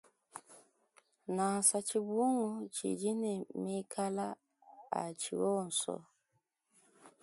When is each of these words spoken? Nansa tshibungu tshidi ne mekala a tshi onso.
Nansa 1.35 1.77
tshibungu 1.87 2.47
tshidi 2.73 3.11
ne 3.21 3.33
mekala 3.63 4.27
a 5.01 5.03
tshi 5.19 5.33
onso. 5.55 5.95